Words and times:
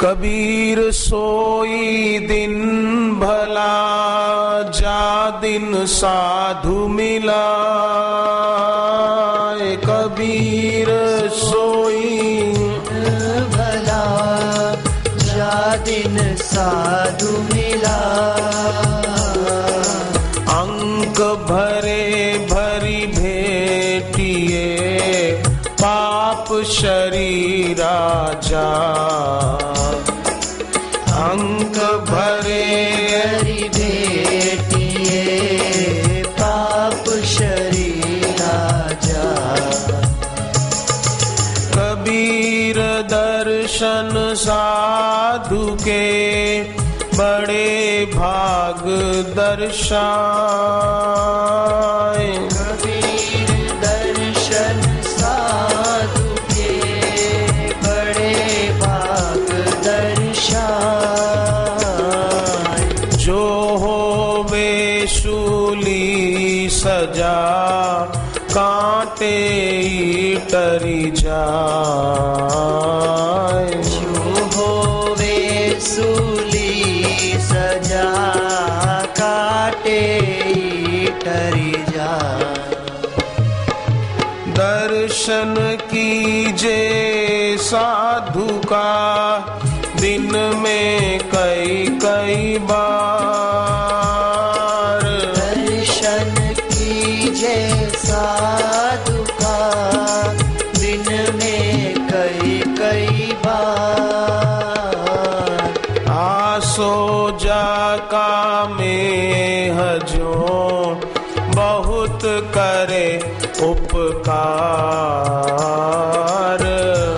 कबीर 0.00 0.78
सोई 0.90 2.18
दिन 2.18 2.52
भला 3.20 3.72
जा 4.70 5.30
दिन 5.40 5.86
साधु 5.86 6.76
मिला। 6.88 7.46
कबीर 9.86 10.88
सोई 11.32 12.52
भला 13.54 14.04
जा 15.24 15.76
दिन 15.76 16.36
साधु 16.36 17.32
मिला। 17.54 17.98
अंक 20.58 21.20
भरे 21.50 22.06
भरी 22.52 23.06
भेटिए 23.06 24.68
पाप 25.82 26.46
शरीरा 26.72 27.96
जा। 28.44 28.68
अंक 31.18 31.76
भरे। 32.10 32.64
भेटिए 33.42 35.22
पाप 36.40 37.04
शरीर 37.24 38.40
जा। 39.06 39.26
कबीर 41.74 42.78
दर्शन 43.10 44.10
साधु 44.36 45.64
के 45.80 46.04
बड़े 47.18 47.68
भाग 48.14 48.82
दर्शाए 49.36 51.67
टरी 70.58 71.10
जाए। 71.16 71.34
जो 73.88 74.14
होवे 74.54 75.36
सूली 75.80 76.72
सजा 77.48 78.08
काटे 79.18 80.02
टरी 81.24 81.74
जा 81.90 82.16
दर्शन 84.58 85.54
कीजे 85.92 86.82
साधु 87.70 88.48
का 88.72 88.90
दिन 90.00 90.30
में 90.64 91.18
कई 91.34 91.70
कई 92.04 92.42
बार 92.70 92.97
जाका 107.48 108.30
में 108.68 109.70
हजो 109.76 110.32
बहुत 111.56 112.24
करे 112.56 113.06
उपकार। 113.68 114.24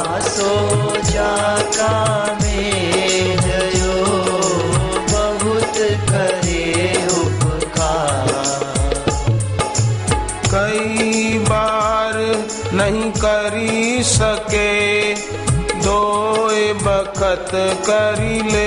आसो 0.00 0.52
जाका 1.08 1.96
में 2.42 3.40
जयो 3.46 3.98
बहुत 5.12 5.76
करे 6.10 6.68
उपकार। 7.22 8.30
कई 10.54 11.38
बार 11.50 12.20
नहीं 12.80 13.10
करी 13.24 14.02
सके 14.12 14.72
दो 15.86 16.00
बखत 16.84 17.50
करी 17.88 18.36
ले 18.50 18.61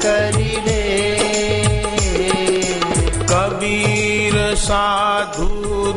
बखत 0.00 0.06
करी 0.06 0.56
ले। 0.66 0.82
कबीर 3.30 4.54
साधु 4.54 5.48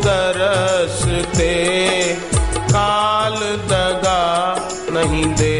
दरसते 0.06 1.54
काल 2.74 3.40
दगा 3.72 4.24
नहीं 4.92 5.26
दे। 5.36 5.53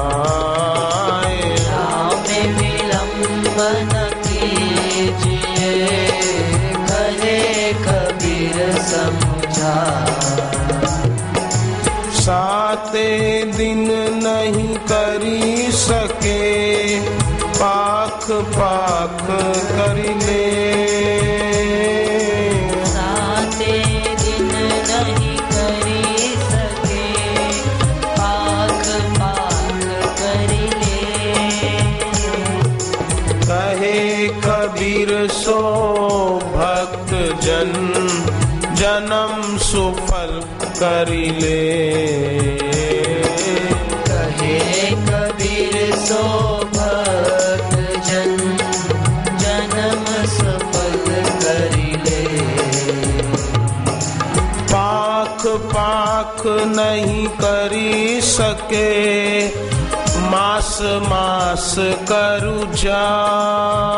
में 2.25 2.45
विलंब 2.57 3.57
न 3.93 4.11
कीजिए 4.27 5.73
करे 6.91 7.41
कबीर 7.87 8.59
समझा 8.91 9.79
साते 12.21 13.09
दिन 13.57 13.87
नहीं 14.27 14.77
करी 14.93 15.73
सके 15.73 16.45
पाख 17.61 18.31
पाख 18.31 19.27
कर 19.73 19.97
ले। 20.27 20.84
जन्म 38.85 39.57
सुफल 39.59 40.33
करी 40.79 41.29
ले। 41.41 41.61
कहे 44.09 44.57
कबीर 45.07 45.77
सो 46.01 46.25
जन 48.09 48.35
जन्म 49.43 50.05
सफल 50.35 50.99
कर 51.45 51.77
ले। 52.05 52.21
पाख 54.75 55.47
पाख 55.73 56.43
नहीं 56.77 57.27
करी 57.41 58.21
सके 58.31 58.93
मास 60.31 60.79
मास 61.11 61.75
करु 62.13 62.59
जाए 62.85 63.94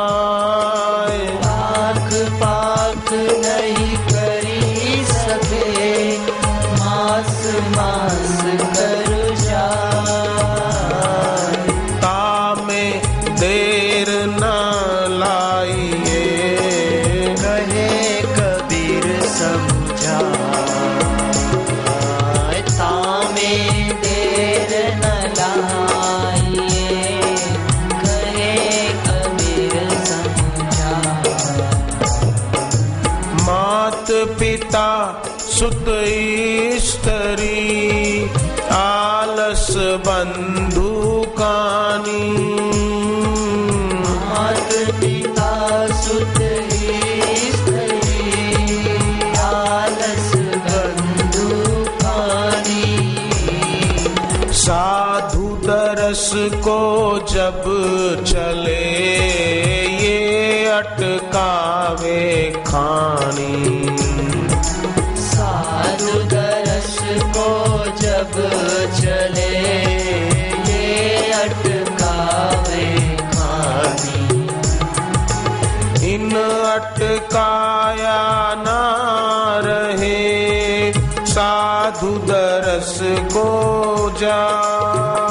जब 57.47 57.67
चले 58.27 58.85
ये 60.03 60.15
अटकावे 60.69 62.23
खानी। 62.67 63.59
साधु 65.25 66.23
दरस 66.33 66.97
को 67.37 67.51
जब 68.01 68.35
चले 68.99 69.61
ये 70.71 71.31
अटकावे 71.33 72.89
खानी। 73.35 74.25
इन 76.15 76.35
अटकाया 76.75 78.19
ना 78.65 78.83
रहे 79.67 80.19
साधु 81.35 82.13
दरस 82.33 82.99
को 83.37 83.49
जाए 84.21 85.26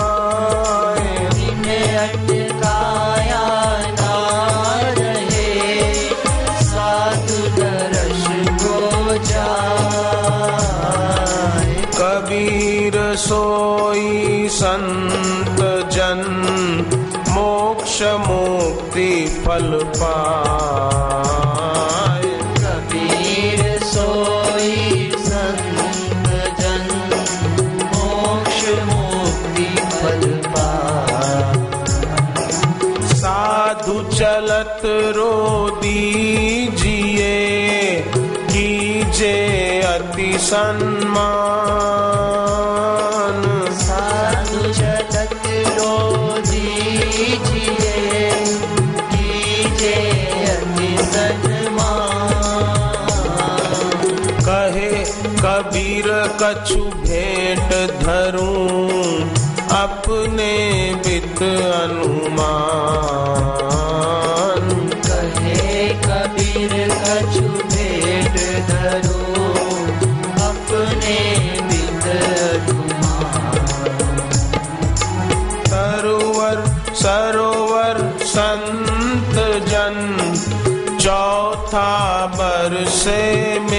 चलत 34.25 34.81
रो 35.15 35.33
दीजिए 35.81 37.33
कीजे 38.51 39.35
अति 39.89 40.29
सम्मान 40.45 40.71
साधु 43.81 44.61
जगत 44.77 45.45
रो 45.75 45.97
दीजिए 46.47 48.31
कीजे 49.11 49.93
अति 50.55 50.89
सन्मान। 51.11 52.49
कहे 54.47 54.91
कबीर 55.43 56.09
कछु 56.41 56.81
भेंट 57.05 57.69
धरूं 58.01 59.05
अपने 59.83 60.53
बित 61.05 61.39
अनुमान। 61.83 62.43
से 82.73 83.74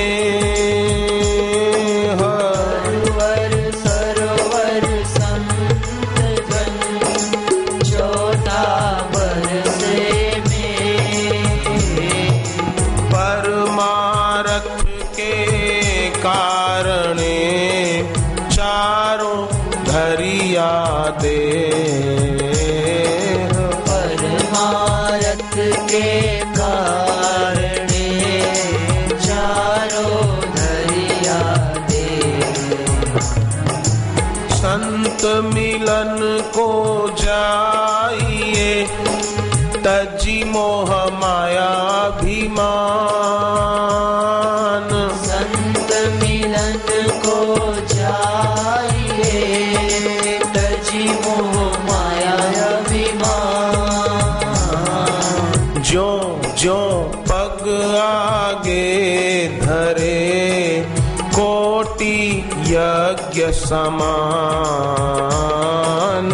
धरे 59.49 60.87
कोटि 61.35 62.19
यज्ञ 62.61 63.53
समान। 63.53 66.31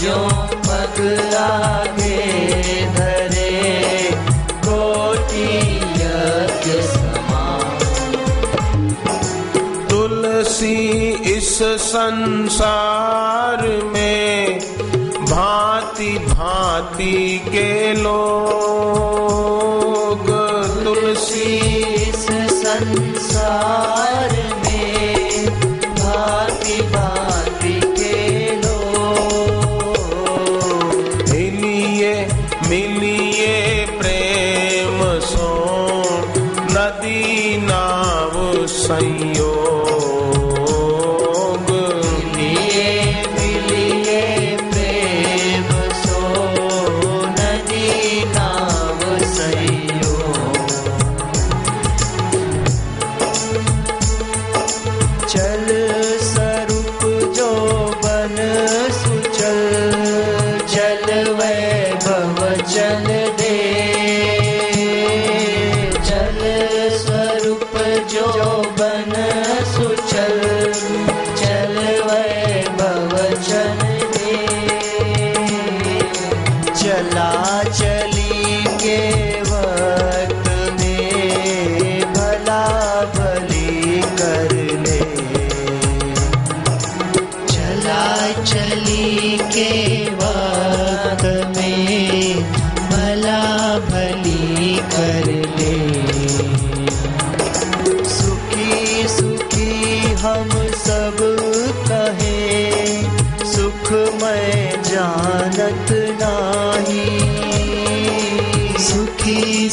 जो 0.00 0.18
बदला 0.66 1.50
धरे 2.96 3.54
कोटि 4.66 5.50
यज्ञ 6.02 6.70
समान। 6.82 7.74
तुलसी 9.90 10.78
इस 11.36 11.52
संसार 11.62 13.29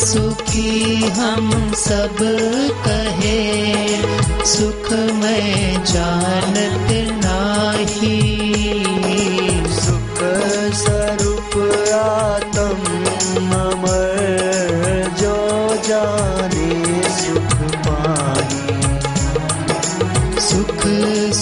सुखी 0.08 0.96
हम 1.16 1.74
सब 1.76 2.18
कहे 2.86 3.40
सुख 4.46 4.92
में 4.92 5.84
जानत 5.84 6.92
नाही। 7.24 8.20
सुख 9.80 10.22
स्वरूप 10.82 11.58
आत्म 11.96 12.80
अमर 13.58 15.12
जो 15.20 15.36
जाने 15.88 17.04
सुख 17.20 17.54
पाए। 17.88 18.80
सुख 20.48 20.82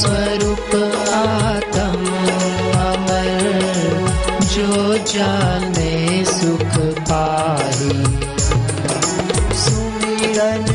स्वरूप 0.01 0.75
आत्म 1.13 2.05
अमर 2.81 3.31
जो 4.55 4.97
जाने 5.13 6.25
सुख 6.25 6.79
पाई 7.11 8.24
गगन 10.35 10.74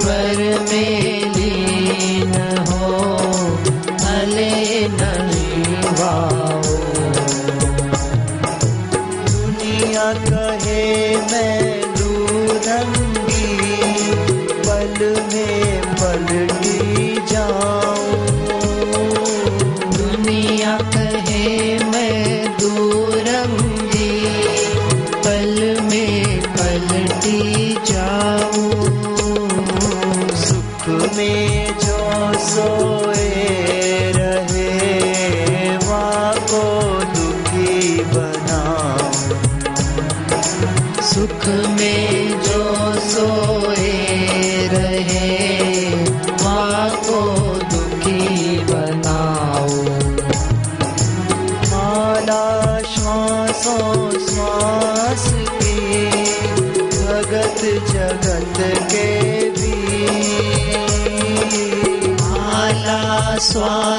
स्वर 0.00 0.36
में 0.70 1.05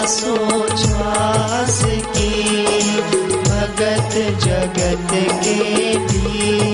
सोचास 0.07 1.81
की 1.85 2.29
भगत 3.49 4.13
जगत 4.45 5.11
के 5.13 5.97
भी। 5.97 6.66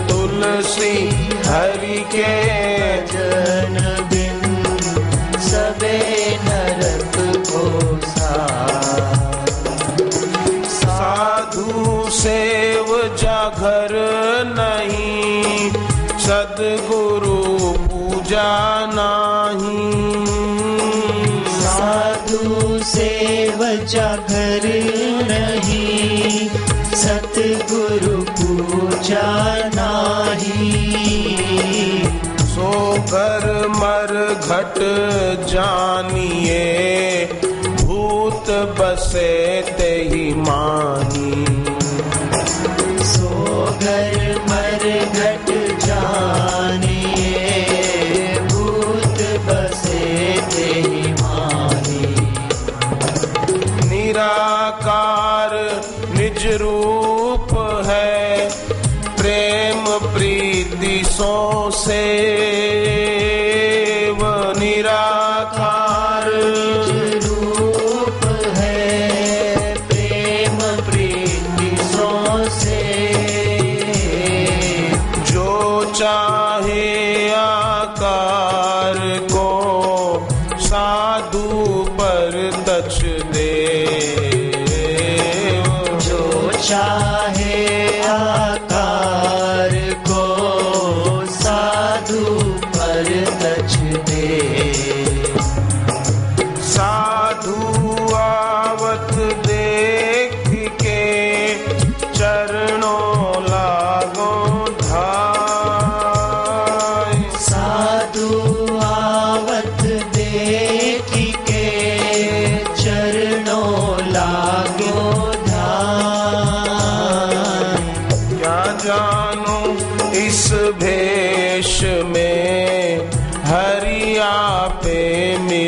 तुलसी 0.10 0.98
हरि 1.48 2.00
के 2.14 2.34
जन 3.12 3.76
बिन 4.12 4.42
सबे 5.42 6.00
नरक 6.46 7.16
को 7.50 7.64
साधु 10.76 11.68
सेव 12.12 12.88
जाघर 13.18 13.94
नहीं, 14.60 15.72
सदगुरु 16.20 17.40
पूजा 17.88 18.52
नहीं। 18.94 20.26
साधु 21.60 22.44
सेव 22.86 23.60
जाघर 23.86 24.66
जानी 29.10 30.66
सो 32.50 32.72
कर 33.12 33.46
मर 33.76 34.12
घट 34.36 34.78
जानिए 35.52 36.66
भूत 37.82 38.50
बसे 38.80 39.32
ते 39.78 39.92
ही 40.12 40.26
मानी। 40.40 41.34
सो 43.06 43.30
घर 43.66 44.14
मर 44.50 44.84
घट 45.06 45.48
जानिए 45.86 47.44
भूत 48.52 49.20
बसे 49.48 50.06
ते 50.56 50.70
ही 50.88 51.04
मानी। 51.22 52.06
निराकार 53.90 55.52
निज 56.18 56.42
रूप 56.62 56.99
say 61.90 62.29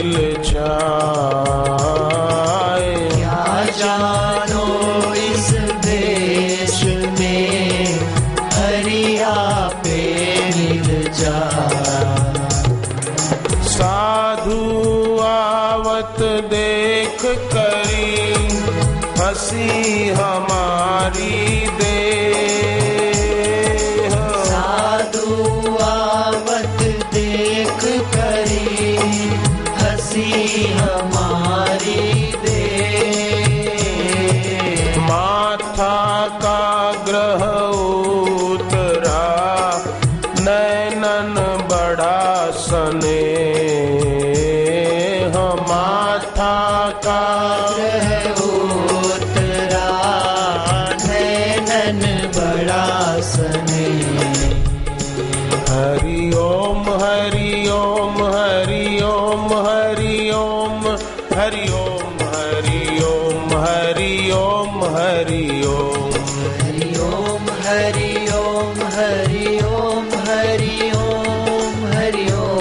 literature. 0.03 1.30
ग्रह 37.07 37.70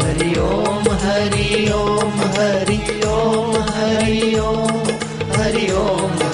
हरि 0.00 0.30
ओम् 0.40 0.88
हरि 1.04 1.48
ओम् 1.80 2.20
हरि 2.36 2.78
ओम् 3.14 3.56
हरि 3.76 4.34
ओम् 4.48 4.88
हरि 5.36 5.66
ओम्। 5.72 6.33